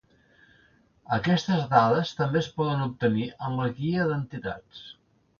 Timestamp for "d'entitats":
4.13-4.81